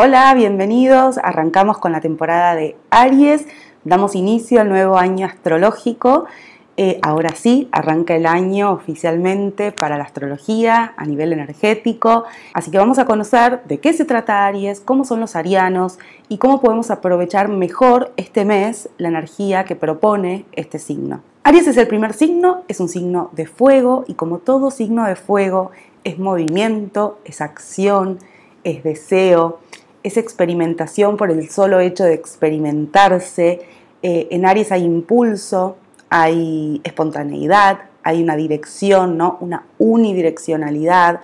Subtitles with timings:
[0.00, 1.18] Hola, bienvenidos.
[1.24, 3.48] Arrancamos con la temporada de Aries.
[3.82, 6.26] Damos inicio al nuevo año astrológico
[6.76, 12.22] eh, ahora sí, arranca el año oficialmente para la astrología a nivel energético,
[12.54, 16.38] así que vamos a conocer de qué se trata Aries, cómo son los arianos y
[16.38, 21.22] cómo podemos aprovechar mejor este mes la energía que propone este signo.
[21.42, 25.16] Aries es el primer signo, es un signo de fuego y como todo signo de
[25.16, 25.72] fuego
[26.04, 28.20] es movimiento, es acción,
[28.62, 29.58] es deseo,
[30.02, 33.60] es experimentación por el solo hecho de experimentarse.
[34.02, 35.76] Eh, en Aries hay impulso,
[36.08, 39.38] hay espontaneidad, hay una dirección, ¿no?
[39.40, 41.20] una unidireccionalidad,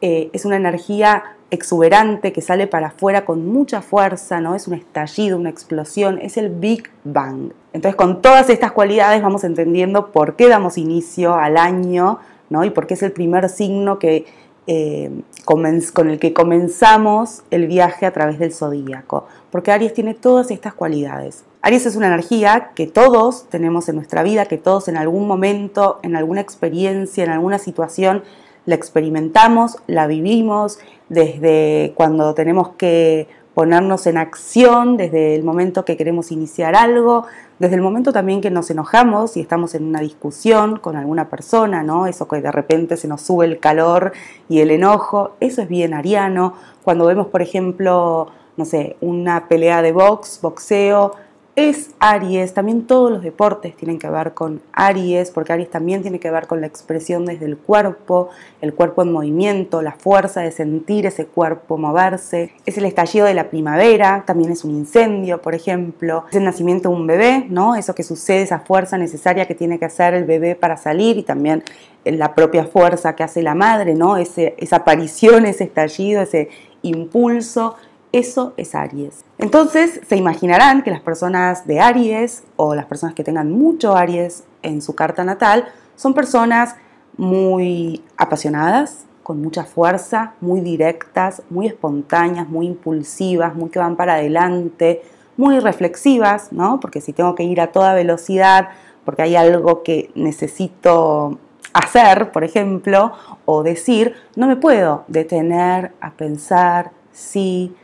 [0.00, 4.54] eh, es una energía exuberante que sale para afuera con mucha fuerza, ¿no?
[4.54, 7.52] Es un estallido, una explosión, es el Big Bang.
[7.72, 12.18] Entonces, con todas estas cualidades vamos entendiendo por qué damos inicio al año,
[12.50, 12.64] ¿no?
[12.64, 14.26] Y por qué es el primer signo que,
[14.66, 15.10] eh,
[15.44, 19.26] con el que comenzamos el viaje a través del zodíaco.
[19.50, 21.44] Porque Aries tiene todas estas cualidades.
[21.62, 25.98] Aries es una energía que todos tenemos en nuestra vida, que todos en algún momento,
[26.02, 28.22] en alguna experiencia, en alguna situación,
[28.66, 35.96] la experimentamos, la vivimos, desde cuando tenemos que ponernos en acción, desde el momento que
[35.96, 37.26] queremos iniciar algo,
[37.58, 41.82] desde el momento también que nos enojamos y estamos en una discusión con alguna persona,
[41.82, 42.06] ¿no?
[42.06, 44.12] Eso que de repente se nos sube el calor
[44.48, 46.54] y el enojo, eso es bien ariano.
[46.82, 51.12] Cuando vemos, por ejemplo, no sé, una pelea de box, boxeo,
[51.56, 56.18] es Aries, también todos los deportes tienen que ver con Aries, porque Aries también tiene
[56.18, 58.30] que ver con la expresión desde el cuerpo,
[58.60, 62.52] el cuerpo en movimiento, la fuerza de sentir ese cuerpo moverse.
[62.66, 66.24] Es el estallido de la primavera, también es un incendio, por ejemplo.
[66.28, 67.76] Es el nacimiento de un bebé, ¿no?
[67.76, 71.22] Eso que sucede, esa fuerza necesaria que tiene que hacer el bebé para salir y
[71.22, 71.62] también
[72.04, 74.16] la propia fuerza que hace la madre, ¿no?
[74.16, 76.48] Esa aparición, ese estallido, ese
[76.82, 77.76] impulso
[78.14, 79.24] eso es Aries.
[79.38, 84.44] Entonces se imaginarán que las personas de Aries o las personas que tengan mucho Aries
[84.62, 85.64] en su carta natal
[85.96, 86.76] son personas
[87.16, 94.14] muy apasionadas, con mucha fuerza, muy directas, muy espontáneas, muy impulsivas, muy que van para
[94.14, 95.02] adelante,
[95.36, 96.78] muy reflexivas, ¿no?
[96.78, 98.68] Porque si tengo que ir a toda velocidad,
[99.04, 101.38] porque hay algo que necesito
[101.72, 103.12] hacer, por ejemplo,
[103.44, 107.74] o decir, no me puedo detener a pensar si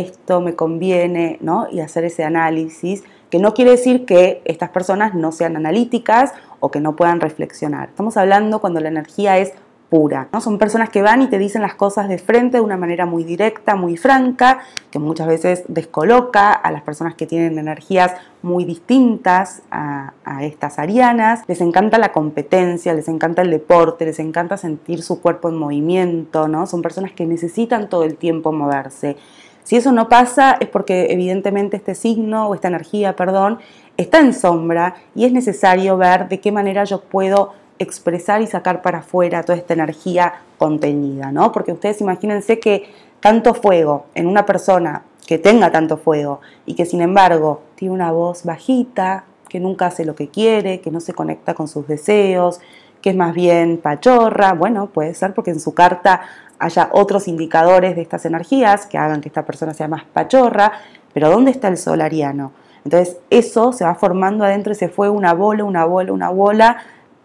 [0.00, 1.66] esto me conviene, ¿no?
[1.70, 6.70] Y hacer ese análisis, que no quiere decir que estas personas no sean analíticas o
[6.70, 7.88] que no puedan reflexionar.
[7.88, 9.52] Estamos hablando cuando la energía es
[9.92, 10.40] pura, ¿no?
[10.40, 13.24] Son personas que van y te dicen las cosas de frente de una manera muy
[13.24, 14.60] directa, muy franca,
[14.90, 20.78] que muchas veces descoloca a las personas que tienen energías muy distintas a, a estas
[20.78, 21.42] arianas.
[21.46, 26.48] Les encanta la competencia, les encanta el deporte, les encanta sentir su cuerpo en movimiento,
[26.48, 26.66] ¿no?
[26.66, 29.18] Son personas que necesitan todo el tiempo moverse.
[29.64, 33.58] Si eso no pasa es porque evidentemente este signo o esta energía, perdón,
[33.96, 38.82] está en sombra y es necesario ver de qué manera yo puedo expresar y sacar
[38.82, 41.52] para afuera toda esta energía contenida, ¿no?
[41.52, 42.84] Porque ustedes imagínense que
[43.20, 48.12] tanto fuego en una persona que tenga tanto fuego y que sin embargo tiene una
[48.12, 52.60] voz bajita, que nunca hace lo que quiere, que no se conecta con sus deseos,
[53.02, 56.22] que es más bien pachorra, bueno, puede ser porque en su carta
[56.62, 60.72] haya otros indicadores de estas energías que hagan que esta persona sea más pachorra,
[61.12, 62.52] pero ¿dónde está el sol ariano?
[62.84, 66.78] Entonces eso se va formando adentro se fue una bola, una bola, una bola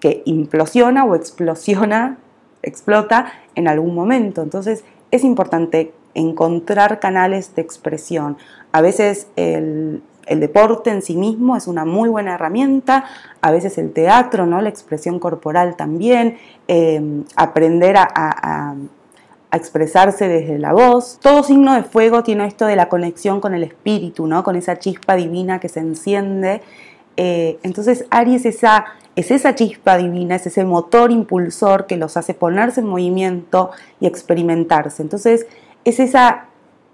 [0.00, 2.18] que implosiona o explosiona,
[2.62, 4.42] explota en algún momento.
[4.42, 8.36] Entonces es importante encontrar canales de expresión.
[8.72, 13.04] A veces el, deporte en sí mismo es una muy buena herramienta,
[13.40, 14.60] a veces el teatro, ¿no?
[14.60, 16.36] la expresión corporal también,
[16.68, 18.76] eh, aprender a
[19.56, 21.18] expresarse desde la voz.
[21.20, 24.44] Todo signo de fuego tiene esto de la conexión con el espíritu, ¿no?
[24.44, 26.62] Con esa chispa divina que se enciende.
[27.16, 28.86] Eh, entonces Aries esa,
[29.16, 33.70] es esa chispa divina, es ese motor impulsor que los hace ponerse en movimiento
[34.00, 35.02] y experimentarse.
[35.02, 35.46] Entonces
[35.84, 36.46] es esa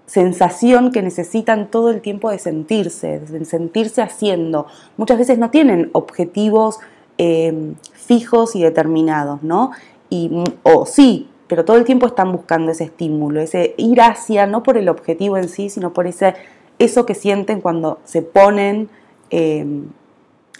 [0.07, 4.65] sensación que necesitan todo el tiempo de sentirse, de sentirse haciendo.
[4.95, 6.79] Muchas veces no tienen objetivos
[7.17, 9.71] eh, fijos y determinados, ¿no?
[10.09, 10.31] Y,
[10.63, 14.77] o sí, pero todo el tiempo están buscando ese estímulo, ese ir hacia, no por
[14.77, 16.35] el objetivo en sí, sino por ese
[16.79, 18.89] eso que sienten cuando se ponen
[19.29, 19.85] em,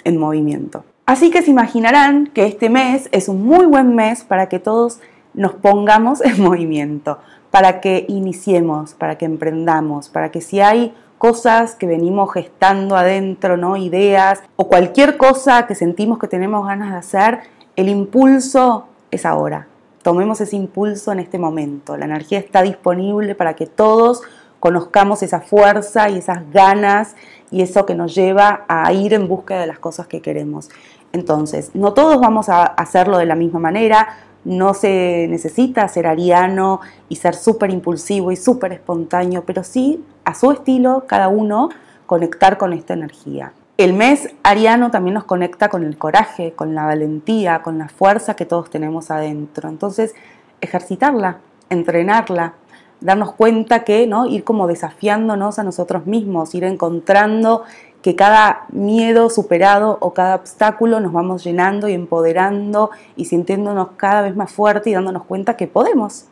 [0.03, 0.83] en movimiento.
[1.05, 4.99] Así que se imaginarán que este mes es un muy buen mes para que todos
[5.33, 7.19] nos pongamos en movimiento,
[7.51, 13.57] para que iniciemos, para que emprendamos, para que si hay cosas que venimos gestando adentro,
[13.57, 13.77] ¿no?
[13.77, 17.39] Ideas o cualquier cosa que sentimos que tenemos ganas de hacer,
[17.75, 19.67] el impulso es ahora.
[20.07, 21.97] Tomemos ese impulso en este momento.
[21.97, 24.21] La energía está disponible para que todos
[24.61, 27.17] conozcamos esa fuerza y esas ganas
[27.51, 30.69] y eso que nos lleva a ir en búsqueda de las cosas que queremos.
[31.11, 34.07] Entonces, no todos vamos a hacerlo de la misma manera,
[34.45, 40.35] no se necesita ser ariano y ser súper impulsivo y súper espontáneo, pero sí a
[40.35, 41.67] su estilo, cada uno,
[42.05, 43.51] conectar con esta energía.
[43.77, 48.35] El mes ariano también nos conecta con el coraje, con la valentía, con la fuerza
[48.35, 49.69] que todos tenemos adentro.
[49.69, 50.15] Entonces,
[50.61, 51.37] ejercitarla,
[51.69, 52.53] entrenarla,
[53.01, 54.25] darnos cuenta que, ¿no?
[54.25, 57.65] Ir como desafiándonos a nosotros mismos, ir encontrando
[58.01, 64.23] que cada miedo superado o cada obstáculo nos vamos llenando y empoderando y sintiéndonos cada
[64.23, 66.25] vez más fuerte y dándonos cuenta que podemos.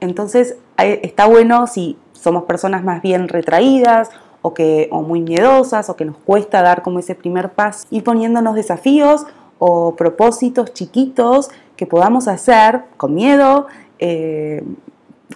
[0.00, 4.10] Entonces está bueno si somos personas más bien retraídas
[4.48, 8.00] o, que, o muy miedosas o que nos cuesta dar como ese primer paso y
[8.00, 9.26] poniéndonos desafíos
[9.58, 13.66] o propósitos chiquitos que podamos hacer con miedo,
[13.98, 14.64] eh,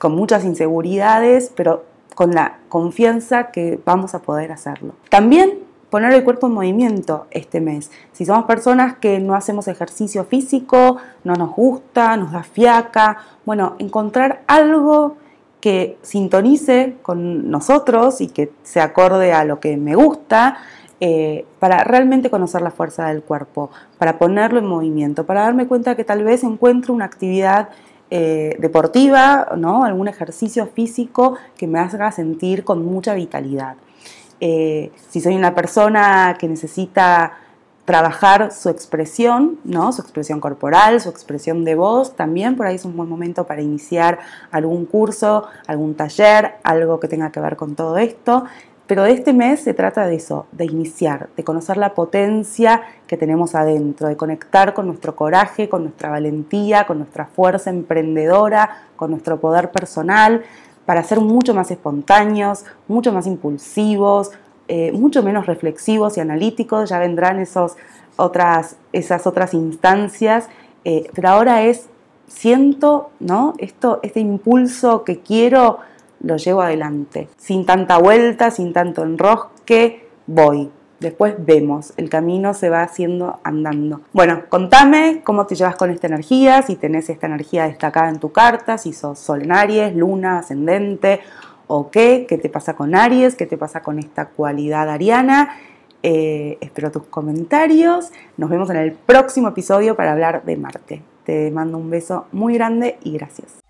[0.01, 4.95] con muchas inseguridades, pero con la confianza que vamos a poder hacerlo.
[5.11, 5.59] También
[5.91, 7.91] poner el cuerpo en movimiento este mes.
[8.13, 13.77] Si somos personas que no hacemos ejercicio físico, no nos gusta, nos da fiaca, bueno,
[13.79, 15.17] encontrar algo
[15.63, 20.59] que sintonice con nosotros y que se acorde a lo que me gusta,
[20.99, 25.95] eh, para realmente conocer la fuerza del cuerpo, para ponerlo en movimiento, para darme cuenta
[25.95, 27.69] que tal vez encuentro una actividad
[28.11, 29.85] eh, deportiva, ¿no?
[29.85, 33.77] algún ejercicio físico que me haga sentir con mucha vitalidad.
[34.41, 37.35] Eh, si soy una persona que necesita
[37.85, 39.93] trabajar su expresión, ¿no?
[39.93, 43.61] su expresión corporal, su expresión de voz, también por ahí es un buen momento para
[43.61, 44.21] iniciar
[44.51, 48.45] algún curso, algún taller, algo que tenga que ver con todo esto.
[48.87, 53.17] Pero de este mes se trata de eso, de iniciar, de conocer la potencia que
[53.17, 59.11] tenemos adentro, de conectar con nuestro coraje, con nuestra valentía, con nuestra fuerza emprendedora, con
[59.11, 60.43] nuestro poder personal,
[60.85, 64.33] para ser mucho más espontáneos, mucho más impulsivos,
[64.69, 66.91] eh, mucho menos reflexivos y analíticos.
[66.91, 67.77] Ya vendrán esos
[68.17, 70.49] otras, esas otras instancias,
[70.85, 71.89] eh, pero ahora es
[72.27, 73.55] siento, ¿no?
[73.59, 75.79] Esto, este impulso que quiero
[76.21, 77.29] lo llevo adelante.
[77.37, 80.71] Sin tanta vuelta, sin tanto enrosque, voy.
[81.01, 84.03] Después vemos, el camino se va haciendo andando.
[84.13, 88.31] Bueno, contame cómo te llevas con esta energía, si tenés esta energía destacada en tu
[88.31, 89.43] carta, si sos sol
[89.95, 91.21] luna, ascendente
[91.91, 95.57] qué te pasa con Aries, qué te pasa con esta cualidad ariana.
[96.03, 98.11] Eh, espero tus comentarios.
[98.37, 101.03] Nos vemos en el próximo episodio para hablar de Marte.
[101.25, 103.61] Te mando un beso muy grande y gracias.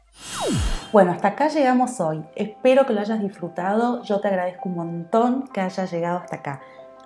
[0.92, 2.22] Bueno, hasta acá llegamos hoy.
[2.36, 4.02] Espero que lo hayas disfrutado.
[4.04, 6.60] Yo te agradezco un montón que hayas llegado hasta acá.